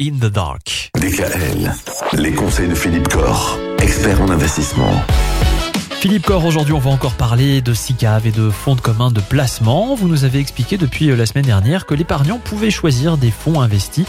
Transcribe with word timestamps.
In 0.00 0.18
the 0.18 0.26
Dark. 0.26 0.90
DKL, 1.00 1.72
les 2.14 2.32
conseils 2.32 2.66
de 2.66 2.74
Philippe 2.74 3.06
Corr, 3.06 3.56
expert 3.80 4.20
en 4.20 4.30
investissement. 4.30 4.90
Philippe 6.00 6.26
Corr, 6.26 6.44
aujourd'hui 6.44 6.72
on 6.72 6.80
va 6.80 6.90
encore 6.90 7.14
parler 7.14 7.60
de 7.60 7.72
SICAV 7.72 8.26
et 8.26 8.32
de 8.32 8.50
fonds 8.50 8.74
de 8.74 8.80
commun 8.80 9.12
de 9.12 9.20
placement. 9.20 9.94
Vous 9.94 10.08
nous 10.08 10.24
avez 10.24 10.40
expliqué 10.40 10.76
depuis 10.76 11.10
euh, 11.10 11.14
la 11.14 11.24
semaine 11.24 11.44
dernière 11.44 11.86
que 11.86 11.94
l'épargnant 11.94 12.40
pouvait 12.40 12.72
choisir 12.72 13.16
des 13.16 13.30
fonds 13.30 13.60
investis 13.60 14.06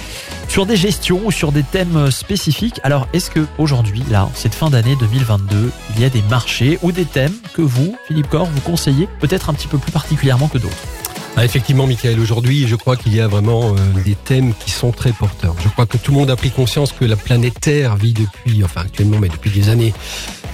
sur 0.48 0.66
des 0.66 0.78
gestions 0.78 1.22
ou 1.24 1.30
sur 1.30 1.52
des 1.52 1.62
thèmes 1.62 2.10
spécifiques. 2.10 2.80
Alors 2.82 3.08
est-ce 3.14 3.30
que 3.30 3.46
aujourd'hui, 3.60 4.02
là, 4.10 4.30
cette 4.34 4.56
fin 4.56 4.72
d'année 4.72 4.96
2022, 5.00 5.72
il 5.96 6.02
y 6.02 6.06
a 6.06 6.10
des 6.10 6.24
marchés 6.24 6.80
ou 6.82 6.92
des 6.92 7.06
thèmes 7.06 7.36
que 7.54 7.62
vous, 7.62 7.96
Philippe 8.08 8.30
Corr, 8.30 8.48
vous 8.48 8.62
conseillez 8.62 9.08
peut-être 9.20 9.52
un 9.52 9.54
petit 9.54 9.68
peu 9.68 9.78
plus 9.78 9.92
particulièrement 9.92 10.48
que 10.48 10.58
d'autres? 10.58 10.97
Ah, 11.40 11.46
effectivement, 11.46 11.86
Michael, 11.86 12.20
aujourd'hui, 12.20 12.68
je 12.68 12.76
crois 12.76 12.96
qu'il 12.98 13.14
y 13.14 13.22
a 13.22 13.28
vraiment 13.28 13.76
euh, 13.76 14.02
des 14.04 14.16
thèmes 14.16 14.56
qui 14.60 14.72
sont 14.72 14.92
très 14.92 15.12
porteurs. 15.12 15.56
Je 15.64 15.70
crois 15.70 15.86
que 15.86 15.96
tout 15.98 16.12
le 16.12 16.18
monde 16.18 16.32
a 16.32 16.36
pris 16.36 16.50
conscience 16.50 16.92
que 16.92 17.06
la 17.06 17.16
planète 17.16 17.60
Terre 17.62 17.96
vit 17.96 18.14
depuis, 18.14 18.64
enfin 18.64 18.82
actuellement, 18.82 19.20
mais 19.20 19.30
depuis 19.30 19.52
des 19.52 19.70
années, 19.70 19.94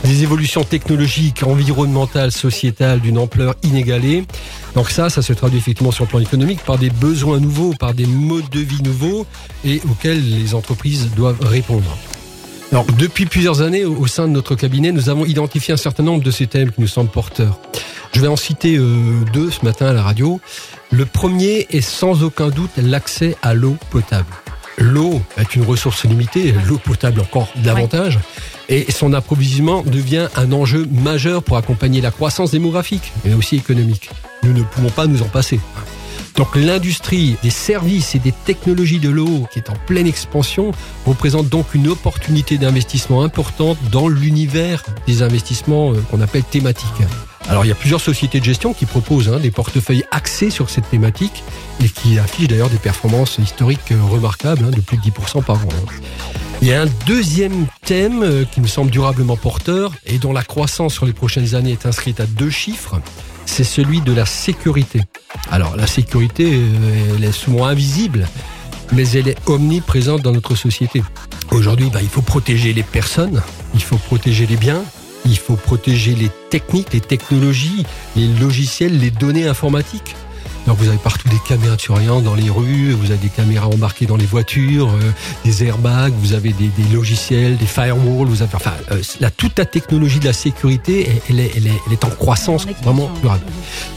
des 0.03 0.23
évolutions 0.23 0.65
technologiques, 0.65 1.43
environnementales, 1.43 2.33
sociétales 2.33 2.99
d'une 2.99 3.17
ampleur 3.17 3.55
inégalée. 3.63 4.25
Donc 4.75 4.89
ça, 4.89 5.09
ça 5.09 5.21
se 5.21 5.31
traduit 5.31 5.57
effectivement 5.57 5.91
sur 5.91 6.03
le 6.03 6.09
plan 6.09 6.19
économique 6.19 6.59
par 6.65 6.77
des 6.77 6.89
besoins 6.89 7.39
nouveaux, 7.39 7.73
par 7.79 7.93
des 7.93 8.05
modes 8.05 8.49
de 8.49 8.59
vie 8.59 8.83
nouveaux 8.83 9.25
et 9.63 9.81
auxquels 9.89 10.21
les 10.21 10.53
entreprises 10.53 11.11
doivent 11.15 11.39
répondre. 11.45 11.97
Alors, 12.73 12.85
depuis 12.97 13.25
plusieurs 13.25 13.61
années, 13.61 13.85
au 13.85 14.07
sein 14.07 14.27
de 14.27 14.33
notre 14.33 14.55
cabinet, 14.55 14.91
nous 14.91 15.07
avons 15.07 15.23
identifié 15.23 15.73
un 15.75 15.77
certain 15.77 16.03
nombre 16.03 16.23
de 16.23 16.31
ces 16.31 16.47
thèmes 16.47 16.71
qui 16.71 16.81
nous 16.81 16.87
semblent 16.87 17.09
porteurs. 17.09 17.57
Je 18.13 18.21
vais 18.21 18.27
en 18.27 18.35
citer 18.35 18.77
euh, 18.77 19.23
deux 19.33 19.49
ce 19.49 19.65
matin 19.65 19.87
à 19.87 19.93
la 19.93 20.03
radio. 20.03 20.39
Le 20.91 21.05
premier 21.05 21.65
est 21.71 21.81
sans 21.81 22.23
aucun 22.23 22.49
doute 22.49 22.71
l'accès 22.77 23.35
à 23.41 23.55
l'eau 23.55 23.75
potable. 23.89 24.33
L'eau 24.77 25.21
est 25.37 25.55
une 25.55 25.63
ressource 25.63 26.05
limitée, 26.05 26.53
l'eau 26.67 26.77
potable 26.77 27.21
encore 27.21 27.47
davantage, 27.63 28.19
et 28.69 28.91
son 28.91 29.13
approvisionnement 29.13 29.83
devient 29.83 30.27
un 30.35 30.51
enjeu 30.51 30.87
majeur 30.91 31.43
pour 31.43 31.57
accompagner 31.57 32.01
la 32.01 32.11
croissance 32.11 32.51
démographique, 32.51 33.11
mais 33.25 33.33
aussi 33.33 33.55
économique. 33.55 34.09
Nous 34.43 34.53
ne 34.53 34.63
pouvons 34.63 34.89
pas 34.89 35.07
nous 35.07 35.21
en 35.21 35.27
passer. 35.27 35.59
Donc 36.35 36.55
l'industrie 36.55 37.35
des 37.43 37.51
services 37.51 38.15
et 38.15 38.19
des 38.19 38.31
technologies 38.31 38.99
de 38.99 39.09
l'eau, 39.09 39.47
qui 39.51 39.59
est 39.59 39.69
en 39.69 39.75
pleine 39.85 40.07
expansion, 40.07 40.71
représente 41.05 41.49
donc 41.49 41.73
une 41.75 41.87
opportunité 41.87 42.57
d'investissement 42.57 43.23
importante 43.23 43.77
dans 43.91 44.07
l'univers 44.07 44.83
des 45.05 45.21
investissements 45.21 45.93
euh, 45.93 46.03
qu'on 46.09 46.21
appelle 46.21 46.43
thématiques. 46.43 46.89
Alors 47.49 47.65
il 47.65 47.67
y 47.67 47.71
a 47.71 47.75
plusieurs 47.75 48.01
sociétés 48.01 48.39
de 48.39 48.45
gestion 48.45 48.73
qui 48.73 48.85
proposent 48.85 49.29
hein, 49.29 49.39
des 49.39 49.51
portefeuilles 49.51 50.05
axés 50.11 50.49
sur 50.49 50.69
cette 50.69 50.89
thématique 50.89 51.43
et 51.83 51.89
qui 51.89 52.17
affichent 52.17 52.47
d'ailleurs 52.47 52.69
des 52.69 52.77
performances 52.77 53.37
historiques 53.37 53.91
euh, 53.91 54.01
remarquables, 54.01 54.65
hein, 54.65 54.71
de 54.71 54.81
plus 54.81 54.97
de 54.97 55.03
10% 55.03 55.43
par 55.43 55.57
an. 55.57 55.69
Il 56.61 56.67
y 56.69 56.73
a 56.73 56.81
un 56.81 56.87
deuxième 57.05 57.67
thème 57.85 58.23
euh, 58.23 58.45
qui 58.45 58.61
me 58.61 58.67
semble 58.67 58.89
durablement 58.89 59.35
porteur 59.35 59.91
et 60.05 60.17
dont 60.17 60.31
la 60.31 60.43
croissance 60.43 60.93
sur 60.93 61.05
les 61.05 61.13
prochaines 61.13 61.55
années 61.55 61.73
est 61.73 61.85
inscrite 61.85 62.21
à 62.21 62.25
deux 62.25 62.49
chiffres, 62.49 63.01
c'est 63.45 63.65
celui 63.65 63.99
de 63.99 64.13
la 64.13 64.25
sécurité. 64.25 65.01
Alors 65.51 65.75
la 65.75 65.87
sécurité, 65.87 66.49
euh, 66.53 67.15
elle 67.17 67.23
est 67.25 67.33
souvent 67.33 67.65
invisible, 67.65 68.27
mais 68.93 69.07
elle 69.09 69.27
est 69.27 69.37
omniprésente 69.47 70.21
dans 70.21 70.31
notre 70.31 70.55
société. 70.55 71.03
Aujourd'hui, 71.51 71.89
bah, 71.91 71.99
il 72.01 72.09
faut 72.09 72.21
protéger 72.21 72.71
les 72.71 72.83
personnes, 72.83 73.41
il 73.73 73.81
faut 73.83 73.97
protéger 73.97 74.47
les 74.47 74.55
biens, 74.55 74.83
il 75.25 75.37
faut 75.37 75.55
protéger 75.55 76.15
les 76.15 76.29
techniques, 76.49 76.93
les 76.93 77.01
technologies, 77.01 77.85
les 78.15 78.27
logiciels, 78.27 78.99
les 78.99 79.11
données 79.11 79.47
informatiques. 79.47 80.15
Donc 80.67 80.77
vous 80.77 80.87
avez 80.87 80.97
partout 80.97 81.27
des 81.27 81.39
caméras 81.47 81.75
de 81.75 81.81
surveillance 81.81 82.23
dans 82.23 82.35
les 82.35 82.49
rues, 82.49 82.91
vous 82.93 83.11
avez 83.11 83.17
des 83.17 83.29
caméras 83.29 83.67
embarquées 83.67 84.05
dans 84.05 84.15
les 84.15 84.25
voitures, 84.25 84.89
euh, 84.91 85.11
des 85.43 85.65
airbags, 85.65 86.13
vous 86.13 86.33
avez 86.33 86.53
des, 86.53 86.69
logiciels, 86.93 87.57
des 87.57 87.65
firewalls, 87.65 88.27
vous 88.27 88.41
avez 88.41 88.55
enfin 88.55 88.73
euh, 88.91 89.01
la, 89.19 89.29
toute 89.29 89.57
la 89.59 89.65
technologie 89.65 90.19
de 90.19 90.25
la 90.25 90.33
sécurité, 90.33 91.21
elle, 91.29 91.39
est, 91.39 91.51
elle, 91.57 91.67
est, 91.67 91.81
elle 91.87 91.93
est 91.93 92.05
en 92.05 92.09
croissance 92.09 92.65
vraiment 92.81 93.11
durable. 93.21 93.43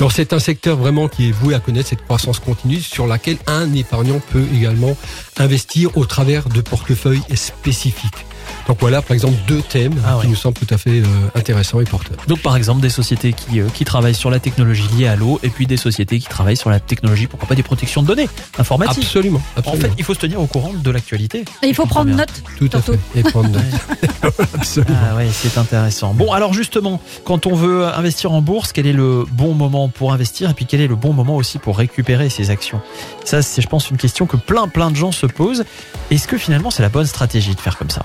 Donc 0.00 0.12
c'est 0.12 0.32
un 0.32 0.40
secteur 0.40 0.76
vraiment 0.76 1.08
qui 1.08 1.28
est 1.28 1.32
voué 1.32 1.54
à 1.54 1.60
connaître 1.60 1.88
cette 1.90 2.04
croissance 2.04 2.40
continue 2.40 2.80
sur 2.80 3.06
laquelle 3.06 3.38
un 3.46 3.72
épargnant 3.72 4.20
peut 4.32 4.44
également 4.52 4.96
investir 5.38 5.96
au 5.96 6.04
travers 6.04 6.48
de 6.48 6.60
portefeuilles 6.60 7.22
spécifiques. 7.34 8.26
Donc 8.68 8.78
voilà, 8.80 9.00
par 9.00 9.14
exemple, 9.14 9.36
deux 9.46 9.62
thèmes 9.62 9.94
ah 10.04 10.18
qui 10.20 10.28
nous 10.28 10.34
semblent 10.34 10.58
tout 10.58 10.74
à 10.74 10.78
fait 10.78 11.00
euh, 11.00 11.04
intéressants 11.34 11.80
et 11.80 11.84
porteurs. 11.84 12.16
Donc 12.26 12.40
par 12.40 12.56
exemple, 12.56 12.80
des 12.80 12.90
sociétés 12.90 13.32
qui, 13.32 13.60
euh, 13.60 13.68
qui 13.72 13.84
travaillent 13.84 14.14
sur 14.14 14.30
la 14.30 14.40
technologie 14.40 14.88
liée 14.96 15.06
à 15.06 15.14
l'eau 15.14 15.38
et 15.42 15.50
puis 15.50 15.66
des 15.66 15.76
sociétés 15.76 16.18
qui 16.18 16.26
travaillent 16.26 16.56
sur 16.56 16.70
la 16.70 16.80
technologie, 16.80 17.26
pourquoi 17.28 17.48
pas 17.48 17.54
des 17.54 17.62
protections 17.62 18.02
de 18.02 18.08
données 18.08 18.28
informatiques. 18.58 19.04
Absolument, 19.04 19.40
En 19.64 19.74
fait, 19.74 19.92
il 19.98 20.04
faut 20.04 20.14
se 20.14 20.18
tenir 20.18 20.40
au 20.40 20.46
courant 20.46 20.72
de 20.72 20.90
l'actualité. 20.90 21.44
Et 21.62 21.68
il 21.68 21.74
faut 21.74 21.86
prendre 21.86 22.10
note. 22.10 22.42
Tout 22.58 22.70
à 22.72 22.80
fait. 22.80 22.98
Et 23.14 23.22
prendre 23.22 23.50
note. 23.50 24.34
absolument. 24.54 24.98
Ah 25.10 25.16
ouais, 25.16 25.28
c'est 25.30 25.58
intéressant. 25.58 26.14
Bon, 26.14 26.32
alors 26.32 26.52
justement, 26.52 27.00
quand 27.24 27.46
on 27.46 27.54
veut 27.54 27.86
investir 27.86 28.32
en 28.32 28.42
bourse, 28.42 28.72
quel 28.72 28.86
est 28.86 28.92
le 28.92 29.24
bon 29.30 29.54
moment 29.54 29.88
pour 29.88 30.12
investir 30.12 30.50
et 30.50 30.54
puis 30.54 30.66
quel 30.66 30.80
est 30.80 30.88
le 30.88 30.96
bon 30.96 31.12
moment 31.12 31.36
aussi 31.36 31.58
pour 31.58 31.78
récupérer 31.78 32.28
ses 32.30 32.50
actions? 32.50 32.80
Ça, 33.24 33.42
c'est, 33.42 33.62
je 33.62 33.68
pense, 33.68 33.90
une 33.90 33.96
question 33.96 34.26
que 34.26 34.36
plein, 34.36 34.66
plein 34.66 34.90
de 34.90 34.96
gens 34.96 35.12
se 35.12 35.26
posent. 35.26 35.64
Est-ce 36.10 36.28
que 36.28 36.38
finalement, 36.38 36.70
c'est 36.70 36.82
la 36.82 36.88
bonne 36.88 37.06
stratégie 37.06 37.54
de 37.54 37.60
faire 37.60 37.76
comme 37.76 37.90
ça 37.90 38.02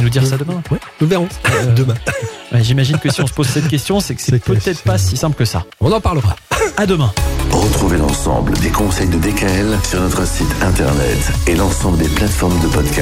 nous 0.00 0.08
dire 0.08 0.26
ça 0.26 0.36
demain 0.36 0.62
Oui, 0.70 0.78
nous 1.00 1.06
verrons. 1.06 1.28
Euh, 1.50 1.72
demain. 1.74 1.94
J'imagine 2.60 2.98
que 2.98 3.10
si 3.10 3.20
on 3.20 3.26
se 3.26 3.32
pose 3.32 3.48
cette 3.48 3.68
question, 3.68 4.00
c'est 4.00 4.14
que 4.14 4.20
c'est 4.22 4.42
peut-être 4.42 4.82
pas 4.82 4.98
si 4.98 5.16
simple 5.16 5.36
que 5.36 5.44
ça. 5.44 5.64
On 5.80 5.90
en 5.90 6.00
parlera. 6.00 6.36
À 6.76 6.86
demain. 6.86 7.12
Retrouvez 7.50 7.98
l'ensemble 7.98 8.52
des 8.58 8.70
conseils 8.70 9.08
de 9.08 9.18
DKL 9.18 9.78
sur 9.84 10.00
notre 10.00 10.26
site 10.26 10.54
internet 10.62 11.18
et 11.46 11.54
l'ensemble 11.54 11.98
des 11.98 12.08
plateformes 12.08 12.58
de 12.60 12.68
podcast. 12.68 13.00